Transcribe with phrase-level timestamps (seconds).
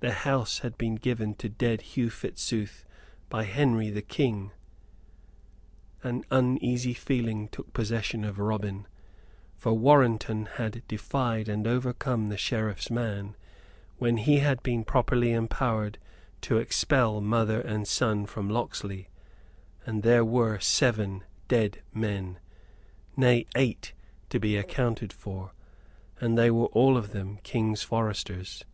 [0.00, 2.84] The house had been given to dead Hugh Fitzooth
[3.28, 4.50] by Henry, the King.
[6.02, 8.88] An uneasy feeling took possession of Robin,
[9.58, 13.36] for Warrenton had defied and overcome the Sheriff's man
[13.98, 15.98] when he had been properly empowered
[16.40, 19.08] to expel mother and son from Locksley,
[19.84, 22.40] and there were seven dead men,
[23.18, 23.92] nay eight,
[24.30, 25.52] to be accounted for
[26.20, 28.64] and they were all of them King's Foresters.